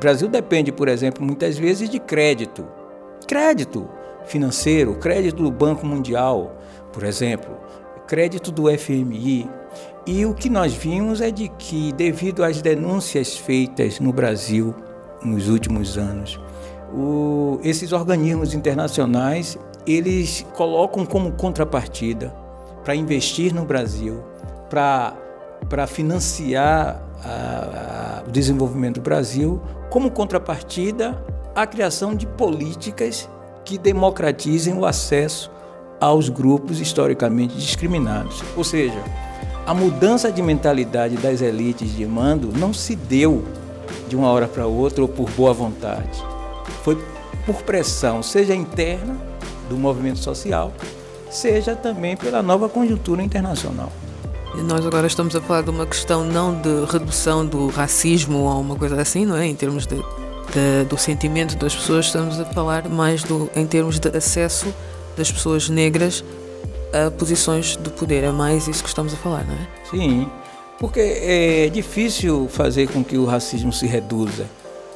Brasil 0.06 0.28
depende, 0.28 0.72
por 0.72 0.88
exemplo, 0.88 1.26
muitas 1.26 1.58
vezes 1.58 1.90
de 1.90 2.00
crédito. 2.00 2.68
Crédito 3.28 3.90
financeiro, 4.28 4.94
crédito 5.00 5.42
do 5.42 5.50
Banco 5.50 5.84
Mundial, 5.84 6.56
por 6.94 7.04
exemplo, 7.04 7.58
crédito 8.06 8.52
do 8.52 8.70
FMI. 8.70 9.50
E 10.06 10.24
o 10.24 10.36
que 10.36 10.48
nós 10.48 10.76
vimos 10.76 11.22
é 11.22 11.32
de 11.32 11.48
que, 11.48 11.92
devido 11.94 12.44
às 12.44 12.62
denúncias 12.62 13.36
feitas 13.36 14.00
no 14.00 14.14
Brasil 14.14 14.76
nos 15.24 15.50
últimos 15.50 15.98
anos, 15.98 16.40
o, 16.94 17.60
esses 17.64 17.92
organismos 17.92 18.54
internacionais 18.54 19.58
eles 19.88 20.46
colocam 20.54 21.04
como 21.04 21.32
contrapartida 21.32 22.32
para 22.84 22.94
investir 22.94 23.56
no 23.56 23.66
Brasil, 23.66 24.24
para 24.70 25.88
financiar 25.88 27.02
a, 27.24 27.30
a, 27.30 27.95
o 28.28 28.32
desenvolvimento 28.32 28.96
do 28.96 29.02
Brasil, 29.02 29.62
como 29.90 30.12
contrapartida 30.12 31.24
a 31.56 31.66
criação 31.66 32.14
de 32.16 32.26
políticas 32.26 33.30
que 33.64 33.78
democratizem 33.78 34.78
o 34.78 34.86
acesso 34.86 35.52
aos 36.00 36.30
grupos 36.30 36.80
historicamente 36.80 37.56
discriminados. 37.56 38.44
Ou 38.56 38.64
seja, 38.64 39.02
a 39.66 39.74
mudança 39.74 40.32
de 40.32 40.42
mentalidade 40.42 41.16
das 41.18 41.42
elites 41.42 41.96
de 41.96 42.06
mando 42.06 42.52
não 42.58 42.74
se 42.74 42.96
deu 42.96 43.44
de 44.08 44.16
uma 44.16 44.30
hora 44.30 44.48
para 44.48 44.68
outra 44.68 45.02
ou 45.02 45.08
por 45.08 45.30
boa 45.32 45.54
vontade. 45.54 46.24
Foi 46.84 47.02
por 47.46 47.64
pressão, 47.64 48.22
seja 48.22 48.54
interna 48.54 49.18
do 49.70 49.78
movimento 49.78 50.20
social, 50.20 50.72
seja 51.30 51.76
também 51.76 52.16
pela 52.16 52.44
nova 52.44 52.70
conjuntura 52.70 53.24
internacional. 53.24 53.92
Nós 54.64 54.86
agora 54.86 55.06
estamos 55.06 55.36
a 55.36 55.42
falar 55.42 55.62
de 55.62 55.70
uma 55.70 55.86
questão 55.86 56.24
não 56.24 56.54
de 56.60 56.86
redução 56.92 57.46
do 57.46 57.68
racismo 57.68 58.40
ou 58.40 58.60
uma 58.62 58.76
coisa 58.76 59.00
assim, 59.02 59.26
não 59.26 59.36
é? 59.36 59.46
Em 59.46 59.56
termos 59.56 59.86
de, 59.86 59.96
de, 59.96 60.86
do 60.90 60.98
sentimento 60.98 61.56
das 61.58 61.76
pessoas, 61.76 62.06
estamos 62.06 62.40
a 62.40 62.46
falar 62.46 62.88
mais 62.90 63.24
do, 63.24 63.50
em 63.56 63.66
termos 63.66 64.00
de 64.00 64.10
acesso 64.10 64.74
das 65.18 65.32
pessoas 65.32 65.70
negras 65.70 66.24
a 66.94 67.12
posições 67.12 67.76
de 67.76 67.90
poder. 67.90 68.24
É 68.24 68.32
mais 68.32 68.68
isso 68.68 68.82
que 68.82 68.90
estamos 68.90 69.14
a 69.14 69.18
falar, 69.18 69.46
não 69.46 69.54
é? 69.54 69.68
Sim, 69.90 70.28
porque 70.80 71.00
é 71.00 71.70
difícil 71.70 72.48
fazer 72.50 72.88
com 72.88 73.04
que 73.04 73.18
o 73.18 73.26
racismo 73.26 73.72
se 73.72 73.86
reduza. 73.86 74.46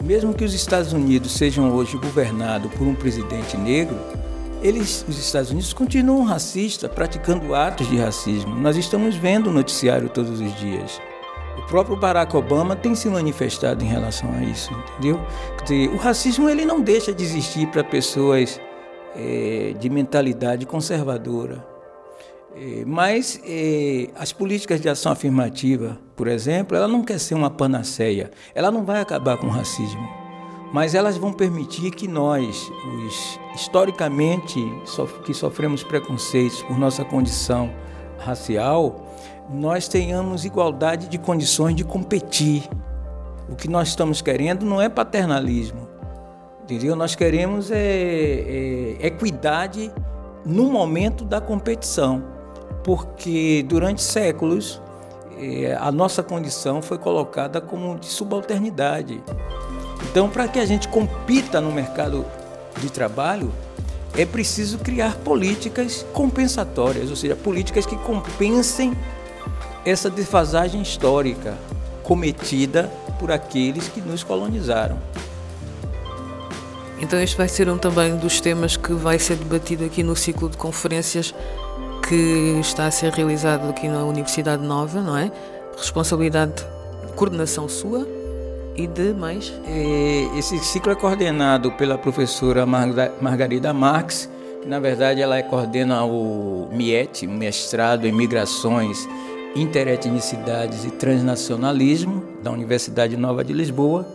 Mesmo 0.02 0.34
que 0.34 0.46
os 0.46 0.54
Estados 0.54 0.94
Unidos 0.94 1.34
sejam 1.34 1.74
hoje 1.76 1.98
governados 1.98 2.72
por 2.74 2.88
um 2.88 2.96
presidente 2.96 3.58
negro, 3.58 3.98
eles, 4.62 5.06
os 5.08 5.18
Estados 5.18 5.52
Unidos 5.52 5.74
continuam 5.74 6.24
racistas, 6.24 6.92
praticando 6.92 7.56
atos 7.56 7.88
de 7.88 7.98
racismo. 7.98 8.56
Nós 8.56 8.76
estamos 8.76 9.16
vendo 9.16 9.48
o 9.48 9.54
noticiário 9.54 10.10
todos 10.10 10.40
os 10.40 10.56
dias. 10.60 11.02
O 11.58 11.62
próprio 11.68 11.96
Barack 11.96 12.36
Obama 12.36 12.76
tem 12.76 12.96
se 12.96 13.08
manifestado 13.10 13.84
em 13.84 13.88
relação 13.88 14.32
a 14.34 14.44
isso, 14.44 14.72
entendeu? 14.74 15.20
O 15.94 15.98
racismo 15.98 16.50
ele 16.50 16.66
não 16.66 16.82
deixa 16.82 17.14
de 17.14 17.24
existir 17.24 17.68
para 17.68 17.84
pessoas 17.84 18.60
é, 19.16 19.74
de 19.80 19.90
mentalidade 19.90 20.66
conservadora. 20.66 21.66
É, 22.56 22.84
mas 22.86 23.40
é, 23.46 24.10
as 24.16 24.32
políticas 24.32 24.82
de 24.82 24.90
ação 24.90 25.12
afirmativa, 25.12 25.98
por 26.16 26.28
exemplo, 26.28 26.76
ela 26.76 26.88
não 26.88 27.04
quer 27.04 27.20
ser 27.20 27.36
uma 27.36 27.50
panaceia. 27.50 28.32
Ela 28.56 28.72
não 28.72 28.84
vai 28.84 29.02
acabar 29.02 29.38
com 29.38 29.48
o 29.48 29.52
racismo 29.52 30.30
mas 30.72 30.94
elas 30.94 31.18
vão 31.18 31.34
permitir 31.34 31.92
que 31.92 32.08
nós, 32.08 32.72
os 33.06 33.40
historicamente 33.60 34.60
que 35.26 35.34
sofremos 35.34 35.84
preconceitos 35.84 36.64
por 36.64 36.78
nossa 36.78 37.04
condição 37.04 37.70
racial, 38.18 39.06
nós 39.50 39.88
tenhamos 39.88 40.46
igualdade 40.46 41.08
de 41.08 41.18
condições 41.18 41.76
de 41.76 41.84
competir. 41.84 42.68
O 43.50 43.56
que 43.56 43.68
nós 43.68 43.90
estamos 43.90 44.22
querendo 44.22 44.66
não 44.66 44.82
é 44.82 44.88
paternalismo, 44.88 45.88
entendeu? 46.64 46.96
Nós 46.96 47.16
queremos 47.16 47.70
é, 47.72 48.98
é 49.02 49.08
equidade 49.08 49.92
no 50.46 50.72
momento 50.72 51.26
da 51.26 51.42
competição, 51.42 52.24
porque 52.84 53.66
durante 53.68 54.02
séculos 54.02 54.82
é, 55.38 55.76
a 55.80 55.92
nossa 55.92 56.24
condição 56.24 56.82
foi 56.82 56.98
colocada 56.98 57.60
como 57.60 57.98
de 57.98 58.06
subalternidade. 58.06 59.22
Então, 60.10 60.30
para 60.30 60.48
que 60.48 60.60
a 60.60 60.66
gente 60.66 60.88
compita 60.88 61.60
no 61.60 61.72
mercado 61.72 62.26
de 62.78 62.92
trabalho, 62.92 63.52
é 64.18 64.26
preciso 64.26 64.80
criar 64.80 65.16
políticas 65.18 66.06
compensatórias, 66.14 67.10
ou 67.10 67.16
seja, 67.16 67.36
políticas 67.36 67.86
que 67.86 67.96
compensem 67.98 68.94
essa 69.86 70.10
defasagem 70.10 70.82
histórica 70.82 71.58
cometida 72.04 72.92
por 73.20 73.32
aqueles 73.32 73.88
que 73.88 74.02
nos 74.02 74.24
colonizaram. 74.24 74.98
Então, 77.00 77.20
este 77.20 77.38
vai 77.38 77.48
ser 77.48 77.70
um 77.70 77.78
também 77.78 78.18
dos 78.18 78.42
temas 78.42 78.76
que 78.76 78.92
vai 78.94 79.18
ser 79.18 79.38
debatido 79.38 79.86
aqui 79.86 80.04
no 80.04 80.16
ciclo 80.16 80.50
de 80.50 80.58
conferências 80.58 81.34
que 82.08 82.58
está 82.60 82.88
a 82.88 82.92
ser 82.92 83.14
realizado 83.14 83.70
aqui 83.70 83.88
na 83.88 84.04
Universidade 84.04 84.64
Nova, 84.64 85.02
não 85.02 85.16
é? 85.16 85.32
Responsabilidade, 85.78 86.66
coordenação 87.16 87.70
sua 87.70 88.19
e 88.80 88.88
de 88.88 89.14
mais? 89.14 89.54
Esse 90.38 90.58
ciclo 90.60 90.94
é 90.94 90.96
coordenado 90.96 91.70
pela 91.74 91.98
professora 91.98 92.66
Margarida 92.66 93.74
Marx, 93.74 94.30
que 94.62 94.70
na 94.70 94.80
verdade 94.80 95.22
ela 95.22 95.42
coordena 95.44 96.06
o 96.06 96.70
MIET, 96.72 97.28
mestrado 97.28 98.06
em 98.06 98.12
Migrações, 98.14 99.06
Interetnicidades 99.54 100.86
e 100.86 100.92
Transnacionalismo, 100.92 102.24
da 102.42 102.52
Universidade 102.52 103.18
Nova 103.18 103.44
de 103.44 103.52
Lisboa. 103.52 104.08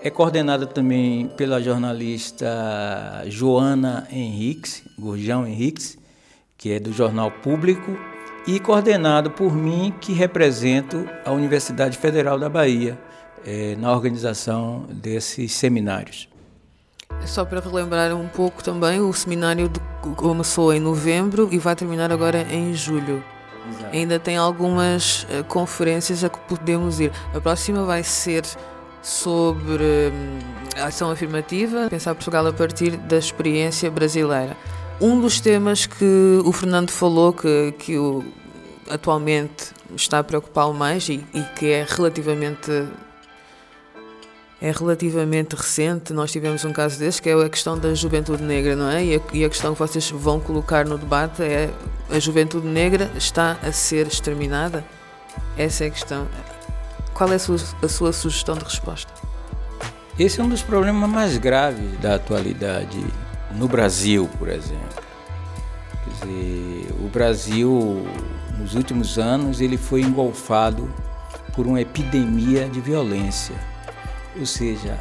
É 0.00 0.10
coordenada 0.10 0.64
também 0.64 1.26
pela 1.36 1.60
jornalista 1.60 3.24
Joana 3.26 4.06
Henriques, 4.12 4.84
Gurjão 4.96 5.44
Henriques, 5.44 5.98
que 6.56 6.70
é 6.70 6.78
do 6.78 6.92
Jornal 6.92 7.32
Público, 7.32 7.98
e 8.46 8.60
coordenado 8.60 9.30
por 9.32 9.52
mim, 9.52 9.92
que 10.00 10.12
represento 10.12 11.04
a 11.24 11.32
Universidade 11.32 11.96
Federal 11.98 12.38
da 12.38 12.48
Bahia 12.48 12.96
é, 13.44 13.76
na 13.76 13.92
organização 13.92 14.86
desses 14.88 15.52
seminários. 15.52 16.28
Só 17.26 17.44
para 17.44 17.60
relembrar 17.60 18.14
um 18.14 18.28
pouco 18.28 18.62
também, 18.62 19.00
o 19.00 19.12
seminário 19.12 19.70
começou 20.16 20.72
em 20.72 20.80
novembro 20.80 21.48
e 21.50 21.58
vai 21.58 21.74
terminar 21.74 22.12
agora 22.12 22.42
em 22.42 22.74
julho. 22.74 23.24
Exato. 23.70 23.96
Ainda 23.96 24.18
tem 24.18 24.36
algumas 24.36 25.22
uh, 25.24 25.44
conferências 25.44 26.22
a 26.22 26.28
que 26.28 26.38
podemos 26.40 27.00
ir. 27.00 27.10
A 27.34 27.40
próxima 27.40 27.84
vai 27.84 28.02
ser 28.02 28.44
sobre 29.02 29.84
um, 30.12 30.82
ação 30.82 31.10
afirmativa, 31.10 31.88
pensar 31.88 32.14
Portugal 32.14 32.46
a 32.46 32.52
partir 32.52 32.96
da 32.96 33.16
experiência 33.16 33.90
brasileira. 33.90 34.56
Um 35.00 35.20
dos 35.20 35.40
temas 35.40 35.86
que 35.86 36.40
o 36.44 36.52
Fernando 36.52 36.90
falou 36.90 37.32
que, 37.32 37.72
que 37.78 37.98
o, 37.98 38.24
atualmente 38.88 39.72
está 39.96 40.18
a 40.18 40.24
preocupá-lo 40.24 40.74
mais 40.74 41.08
e, 41.08 41.24
e 41.34 41.42
que 41.56 41.66
é 41.66 41.86
relativamente 41.88 42.70
é 44.64 44.70
relativamente 44.70 45.54
recente. 45.54 46.14
Nós 46.14 46.32
tivemos 46.32 46.64
um 46.64 46.72
caso 46.72 46.98
desse, 46.98 47.20
que 47.20 47.28
é 47.28 47.34
a 47.34 47.50
questão 47.50 47.78
da 47.78 47.94
juventude 47.94 48.42
negra, 48.42 48.74
não 48.74 48.88
é? 48.88 49.04
E 49.04 49.16
a, 49.16 49.20
e 49.34 49.44
a, 49.44 49.48
questão 49.50 49.74
que 49.74 49.78
vocês 49.78 50.10
vão 50.10 50.40
colocar 50.40 50.86
no 50.86 50.96
debate 50.96 51.42
é: 51.42 51.68
a 52.08 52.18
juventude 52.18 52.66
negra 52.66 53.10
está 53.14 53.58
a 53.62 53.70
ser 53.70 54.06
exterminada? 54.06 54.82
Essa 55.58 55.84
é 55.84 55.88
a 55.88 55.90
questão. 55.90 56.26
Qual 57.12 57.30
é 57.30 57.34
a 57.34 57.38
sua, 57.38 57.56
a 57.82 57.88
sua 57.88 58.10
sugestão 58.10 58.56
de 58.56 58.64
resposta? 58.64 59.12
Esse 60.18 60.40
é 60.40 60.44
um 60.44 60.48
dos 60.48 60.62
problemas 60.62 61.10
mais 61.10 61.36
graves 61.36 62.00
da 62.00 62.14
atualidade 62.14 63.04
no 63.54 63.68
Brasil, 63.68 64.30
por 64.38 64.48
exemplo. 64.48 65.04
Quer 66.04 66.26
dizer, 66.26 66.94
o 67.04 67.08
Brasil, 67.08 68.06
nos 68.58 68.74
últimos 68.74 69.18
anos, 69.18 69.60
ele 69.60 69.76
foi 69.76 70.00
engolfado 70.00 70.90
por 71.54 71.66
uma 71.66 71.82
epidemia 71.82 72.66
de 72.66 72.80
violência 72.80 73.73
ou 74.38 74.46
seja, 74.46 74.98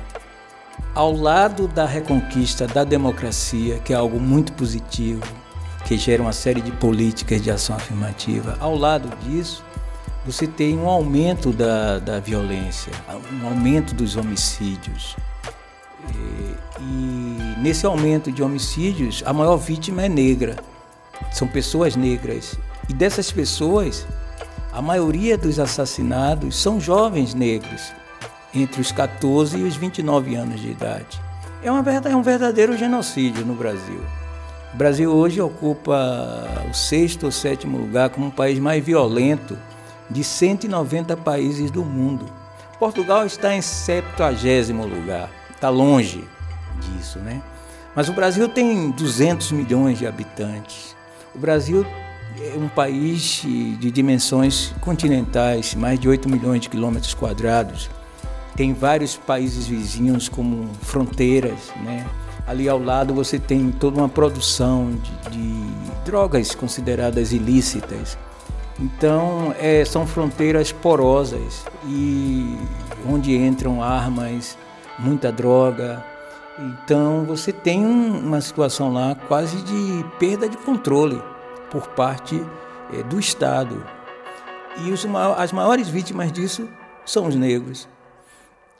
ao 0.94 1.12
lado 1.12 1.68
da 1.68 1.86
reconquista 1.86 2.68
da 2.68 2.84
democracia, 2.84 3.80
que 3.80 3.94
é 3.94 3.96
algo 3.96 4.20
muito 4.20 4.54
positivo, 4.54 5.24
que 5.86 5.98
gera 5.98 6.22
uma 6.22 6.34
série 6.34 6.62
de 6.62 6.72
políticas 6.72 7.42
de 7.42 7.52
ação 7.52 7.76
afirmativa, 7.76 8.58
ao 8.60 8.76
lado 8.76 9.10
disso, 9.24 9.64
você 10.26 10.48
tem 10.48 10.78
um 10.78 10.88
aumento 10.88 11.52
da, 11.52 12.00
da 12.00 12.20
violência, 12.20 12.94
um 13.42 13.48
aumento 13.48 13.94
dos 13.94 14.16
homicídios. 14.16 15.16
E, 16.10 16.82
e 16.82 17.56
nesse 17.62 17.86
aumento 17.86 18.32
de 18.32 18.42
homicídios, 18.42 19.22
a 19.26 19.34
maior 19.34 19.58
vítima 19.58 20.04
é 20.04 20.10
negra, 20.10 20.56
são 21.32 21.48
pessoas 21.48 21.96
negras. 21.96 22.58
E 22.88 22.94
dessas 22.94 23.32
pessoas, 23.32 24.08
a 24.72 24.82
maioria 24.82 25.38
dos 25.38 25.60
assassinados 25.60 26.56
são 26.56 26.80
jovens 26.80 27.34
negros, 27.34 27.92
entre 28.54 28.82
os 28.82 28.92
14 28.92 29.58
e 29.58 29.64
os 29.64 29.76
29 29.76 30.36
anos 30.36 30.62
de 30.62 30.70
idade. 30.70 31.20
É, 31.64 31.72
uma, 31.72 31.84
é 31.90 32.16
um 32.16 32.22
verdadeiro 32.22 32.78
genocídio 32.78 33.46
no 33.46 33.56
Brasil. 33.56 34.02
O 34.74 34.78
Brasil 34.78 35.12
hoje 35.12 35.40
ocupa 35.40 36.48
o 36.70 36.74
sexto 36.74 37.26
ou 37.26 37.32
sétimo 37.32 37.78
lugar 37.78 38.10
como 38.10 38.28
o 38.28 38.32
país 38.32 38.60
mais 38.60 38.84
violento 38.84 39.58
de 40.10 40.24
190 40.24 41.16
países 41.18 41.72
do 41.72 41.86
mundo. 41.86 42.26
Portugal 42.80 43.26
está 43.26 43.56
em 43.56 43.62
70 43.62 44.30
lugar, 44.84 45.30
está 45.52 45.70
longe 45.70 46.24
disso, 46.80 47.20
né? 47.20 47.42
Mas 47.96 48.10
o 48.10 48.14
Brasil 48.14 48.50
tem 48.50 48.92
200 48.92 49.52
milhões 49.52 50.00
de 50.00 50.08
habitantes. 50.08 50.96
O 51.34 51.40
Brasil 51.40 51.86
é 52.42 52.58
um 52.58 52.68
país 52.68 53.42
de 53.44 53.92
dimensões 53.92 54.74
continentais, 54.82 55.76
mais 55.76 56.00
de 56.00 56.10
8 56.10 56.28
milhões 56.28 56.62
de 56.62 56.70
quilômetros 56.70 57.14
quadrados 57.14 57.90
tem 58.56 58.74
vários 58.74 59.16
países 59.16 59.68
vizinhos 59.68 60.30
como 60.30 60.70
fronteiras, 60.82 61.72
né? 61.84 62.06
Ali 62.46 62.68
ao 62.68 62.78
lado 62.78 63.14
você 63.14 63.40
tem 63.40 63.72
toda 63.72 64.00
uma 64.00 64.10
produção 64.10 64.92
de, 64.92 65.30
de 65.30 65.72
drogas 66.06 66.54
consideradas 66.54 67.32
ilícitas. 67.32 68.18
Então 68.80 69.56
é, 69.60 69.86
são 69.86 70.06
fronteiras 70.06 70.72
porosas 70.72 71.64
e 71.86 72.58
onde 73.08 73.36
entram 73.36 73.82
armas, 73.82 74.58
muita 75.00 75.32
droga. 75.32 76.04
Então 76.60 77.24
você 77.26 77.52
tem 77.52 77.86
uma 77.86 78.42
situação 78.42 78.92
lá 78.92 79.16
quase 79.28 79.58
de 79.64 80.06
perda 80.20 80.50
de 80.50 80.58
controle 80.58 81.22
por 81.72 81.88
parte 81.90 82.44
é, 82.94 83.04
do 83.04 83.20
Estado. 83.20 83.84
E 84.86 84.92
os, 84.92 85.06
as 85.38 85.52
maiores 85.52 85.88
vítimas 85.88 86.32
disso 86.32 86.68
são 87.06 87.28
os 87.28 87.36
negros. 87.36 87.88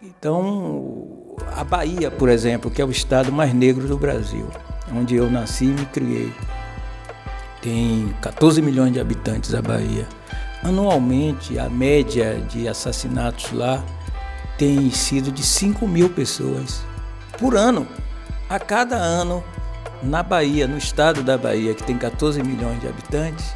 Então, 0.06 1.08
a 1.56 1.64
Bahia, 1.64 2.12
por 2.12 2.28
exemplo, 2.28 2.70
que 2.70 2.82
é 2.82 2.86
o 2.86 2.92
estado 2.92 3.32
mais 3.32 3.54
negro 3.54 3.88
do 3.88 3.98
Brasil, 3.98 4.46
onde 4.94 5.16
eu 5.16 5.32
nasci 5.32 5.64
e 5.64 5.68
me 5.70 5.86
criei, 5.86 6.34
tem 7.62 8.14
14 8.22 8.62
milhões 8.62 8.92
de 8.92 9.00
habitantes 9.00 9.56
a 9.56 9.62
Bahia. 9.62 10.06
Anualmente, 10.62 11.58
a 11.58 11.70
média 11.70 12.38
de 12.50 12.68
assassinatos 12.68 13.54
lá 13.54 13.82
tem 14.58 14.92
sido 14.92 15.32
de 15.32 15.42
5 15.42 15.88
mil 15.88 16.10
pessoas 16.10 16.84
por 17.40 17.56
ano. 17.56 17.88
A 18.50 18.60
cada 18.60 18.98
ano, 18.98 19.42
na 20.02 20.22
Bahia, 20.22 20.68
no 20.68 20.78
estado 20.78 21.24
da 21.24 21.38
Bahia, 21.38 21.74
que 21.74 21.84
tem 21.84 21.98
14 21.98 22.44
milhões 22.44 22.82
de 22.82 22.90
habitantes, 22.90 23.56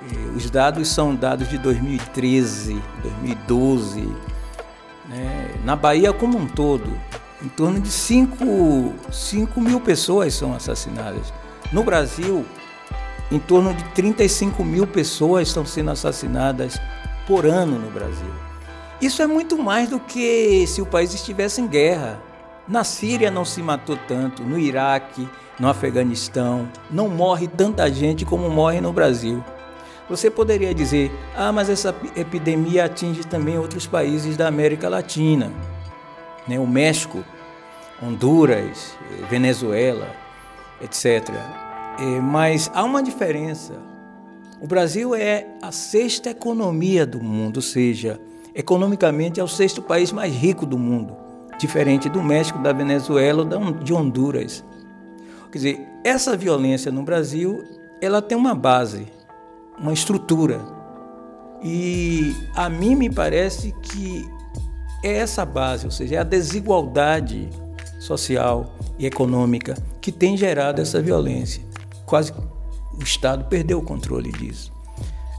eh, 0.00 0.36
os 0.36 0.48
dados 0.48 0.86
são 0.86 1.12
dados 1.12 1.48
de 1.48 1.58
2013, 1.58 2.80
2012. 3.02 4.31
Né? 5.12 5.54
Na 5.64 5.76
Bahia 5.76 6.12
como 6.12 6.38
um 6.38 6.46
todo, 6.46 6.98
em 7.42 7.48
torno 7.48 7.80
de 7.80 7.90
5, 7.90 8.94
5 9.10 9.60
mil 9.60 9.80
pessoas 9.80 10.34
são 10.34 10.54
assassinadas. 10.54 11.32
No 11.72 11.84
Brasil, 11.84 12.44
em 13.30 13.38
torno 13.38 13.74
de 13.74 13.84
35 13.90 14.64
mil 14.64 14.86
pessoas 14.86 15.48
estão 15.48 15.64
sendo 15.64 15.90
assassinadas 15.90 16.80
por 17.26 17.46
ano 17.46 17.78
no 17.78 17.90
Brasil. 17.90 18.32
Isso 19.00 19.20
é 19.20 19.26
muito 19.26 19.58
mais 19.58 19.88
do 19.88 19.98
que 19.98 20.66
se 20.66 20.80
o 20.80 20.86
país 20.86 21.12
estivesse 21.12 21.60
em 21.60 21.66
guerra. 21.66 22.20
Na 22.68 22.84
Síria 22.84 23.30
não 23.30 23.44
se 23.44 23.60
matou 23.60 23.98
tanto, 24.06 24.44
no 24.44 24.58
Iraque, 24.58 25.28
no 25.58 25.68
Afeganistão, 25.68 26.68
não 26.90 27.08
morre 27.08 27.48
tanta 27.48 27.90
gente 27.92 28.24
como 28.24 28.48
morre 28.48 28.80
no 28.80 28.92
Brasil. 28.92 29.42
Você 30.08 30.30
poderia 30.30 30.74
dizer: 30.74 31.10
ah, 31.36 31.52
mas 31.52 31.68
essa 31.68 31.94
epidemia 32.16 32.84
atinge 32.84 33.24
também 33.24 33.58
outros 33.58 33.86
países 33.86 34.36
da 34.36 34.48
América 34.48 34.88
Latina, 34.88 35.52
né? 36.46 36.58
o 36.58 36.66
México, 36.66 37.24
Honduras, 38.02 38.94
Venezuela, 39.30 40.08
etc. 40.80 41.28
É, 41.98 42.20
mas 42.20 42.70
há 42.74 42.82
uma 42.82 43.02
diferença. 43.02 43.74
O 44.60 44.66
Brasil 44.66 45.14
é 45.14 45.46
a 45.60 45.72
sexta 45.72 46.30
economia 46.30 47.04
do 47.04 47.20
mundo, 47.20 47.56
ou 47.56 47.62
seja, 47.62 48.20
economicamente 48.54 49.40
é 49.40 49.44
o 49.44 49.48
sexto 49.48 49.82
país 49.82 50.12
mais 50.12 50.32
rico 50.32 50.64
do 50.64 50.78
mundo, 50.78 51.16
diferente 51.58 52.08
do 52.08 52.22
México, 52.22 52.58
da 52.60 52.72
Venezuela 52.72 53.42
ou 53.42 53.72
de 53.72 53.92
Honduras. 53.92 54.64
Quer 55.50 55.58
dizer, 55.58 55.88
essa 56.04 56.36
violência 56.36 56.90
no 56.92 57.02
Brasil, 57.02 57.64
ela 58.00 58.22
tem 58.22 58.38
uma 58.38 58.54
base, 58.54 59.06
uma 59.78 59.92
estrutura. 59.92 60.60
E 61.62 62.34
a 62.54 62.68
mim 62.68 62.94
me 62.94 63.10
parece 63.10 63.72
que 63.82 64.28
é 65.04 65.18
essa 65.18 65.44
base, 65.44 65.84
ou 65.84 65.90
seja, 65.90 66.16
é 66.16 66.18
a 66.18 66.24
desigualdade 66.24 67.48
social 68.00 68.74
e 68.98 69.06
econômica 69.06 69.74
que 70.00 70.10
tem 70.10 70.36
gerado 70.36 70.80
essa 70.80 71.00
violência 71.00 71.62
quase 72.12 72.30
o 72.30 73.02
Estado 73.02 73.46
perdeu 73.46 73.78
o 73.78 73.82
controle 73.82 74.30
disso. 74.32 74.70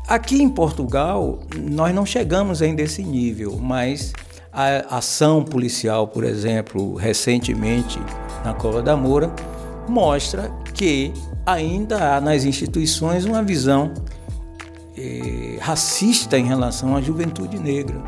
Aqui 0.08 0.42
em 0.42 0.50
Portugal, 0.50 1.40
nós 1.56 1.94
não 1.94 2.04
chegamos 2.04 2.64
ainda 2.64 2.82
a 2.82 2.86
esse 2.86 3.04
nível, 3.04 3.58
mas 3.58 4.12
a 4.52 4.98
ação 4.98 5.44
policial, 5.44 6.08
por 6.08 6.24
exemplo, 6.24 6.96
recentemente 6.96 8.00
na 8.44 8.56
Cova 8.56 8.82
da 8.82 8.98
Moura, 8.98 9.32
mostra 9.88 10.52
que 10.74 11.14
ainda 11.46 12.16
há 12.16 12.20
nas 12.20 12.44
instituições 12.44 13.24
uma 13.24 13.44
visão 13.44 13.94
eh, 14.98 15.58
racista 15.60 16.38
em 16.38 16.46
relação 16.46 16.96
à 16.96 17.02
juventude 17.02 17.58
negra. 17.58 18.02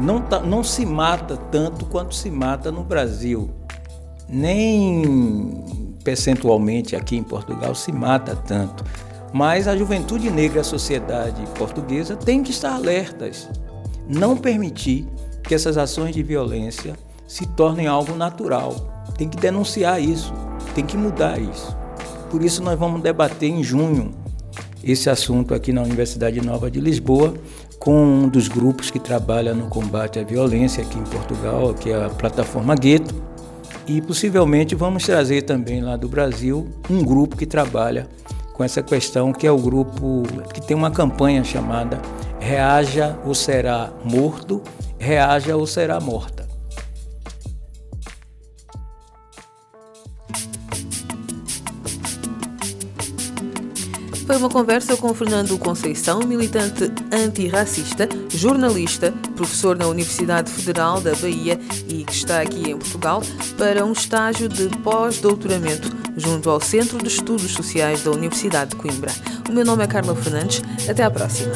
Não, 0.00 0.20
tá, 0.20 0.40
não 0.40 0.64
se 0.64 0.86
mata 0.86 1.36
tanto 1.36 1.84
quanto 1.86 2.14
se 2.14 2.30
mata 2.30 2.72
no 2.72 2.82
Brasil. 2.82 3.50
Nem 4.28 5.64
percentualmente 6.02 6.96
aqui 6.96 7.16
em 7.16 7.22
Portugal 7.22 7.74
se 7.74 7.92
mata 7.92 8.34
tanto. 8.34 8.84
Mas 9.32 9.68
a 9.68 9.76
juventude 9.76 10.30
negra 10.30 10.60
a 10.60 10.64
sociedade 10.64 11.42
portuguesa 11.58 12.16
tem 12.16 12.42
que 12.42 12.52
estar 12.52 12.74
alertas, 12.74 13.48
não 14.08 14.36
permitir 14.36 15.08
que 15.42 15.54
essas 15.54 15.76
ações 15.76 16.14
de 16.14 16.22
violência 16.22 16.96
se 17.26 17.46
tornem 17.48 17.86
algo 17.86 18.14
natural. 18.14 19.04
Tem 19.18 19.28
que 19.28 19.36
denunciar 19.36 20.00
isso, 20.00 20.32
tem 20.74 20.86
que 20.86 20.96
mudar 20.96 21.38
isso. 21.38 21.76
Por 22.30 22.42
isso 22.42 22.62
nós 22.62 22.78
vamos 22.78 23.02
debater 23.02 23.50
em 23.50 23.62
junho 23.62 24.23
esse 24.84 25.08
assunto 25.08 25.54
aqui 25.54 25.72
na 25.72 25.82
Universidade 25.82 26.40
Nova 26.40 26.70
de 26.70 26.80
Lisboa 26.80 27.34
com 27.78 28.04
um 28.04 28.28
dos 28.28 28.48
grupos 28.48 28.90
que 28.90 28.98
trabalha 28.98 29.54
no 29.54 29.68
combate 29.68 30.18
à 30.18 30.22
violência 30.22 30.82
aqui 30.82 30.98
em 30.98 31.04
Portugal, 31.04 31.74
que 31.74 31.90
é 31.90 32.04
a 32.04 32.08
plataforma 32.08 32.74
Gueto 32.74 33.14
e 33.86 34.00
possivelmente 34.00 34.74
vamos 34.74 35.04
trazer 35.04 35.42
também 35.42 35.80
lá 35.80 35.96
do 35.96 36.08
Brasil 36.08 36.68
um 36.88 37.02
grupo 37.02 37.36
que 37.36 37.46
trabalha 37.46 38.08
com 38.52 38.62
essa 38.62 38.82
questão, 38.82 39.32
que 39.32 39.46
é 39.46 39.50
o 39.50 39.58
grupo 39.58 40.22
que 40.52 40.60
tem 40.60 40.76
uma 40.76 40.90
campanha 40.90 41.42
chamada 41.42 42.00
Reaja 42.38 43.18
ou 43.24 43.34
Será 43.34 43.92
Morto, 44.04 44.62
Reaja 44.98 45.56
ou 45.56 45.66
Será 45.66 46.00
Morta. 46.00 46.33
Foi 54.26 54.36
uma 54.36 54.48
conversa 54.48 54.96
com 54.96 55.12
Fernando 55.12 55.58
Conceição, 55.58 56.20
militante 56.20 56.90
antirracista, 57.12 58.08
jornalista, 58.30 59.12
professor 59.36 59.76
na 59.76 59.86
Universidade 59.86 60.50
Federal 60.50 61.00
da 61.00 61.14
Bahia 61.14 61.60
e 61.88 62.04
que 62.04 62.12
está 62.12 62.40
aqui 62.40 62.70
em 62.70 62.78
Portugal 62.78 63.22
para 63.58 63.84
um 63.84 63.92
estágio 63.92 64.48
de 64.48 64.68
pós-doutoramento 64.78 65.88
junto 66.16 66.48
ao 66.48 66.60
Centro 66.60 66.98
de 66.98 67.08
Estudos 67.08 67.52
Sociais 67.52 68.02
da 68.02 68.12
Universidade 68.12 68.70
de 68.70 68.76
Coimbra. 68.76 69.12
O 69.48 69.52
meu 69.52 69.64
nome 69.64 69.84
é 69.84 69.86
Carla 69.86 70.14
Fernandes. 70.14 70.62
Até 70.88 71.02
à 71.02 71.10
próxima. 71.10 71.52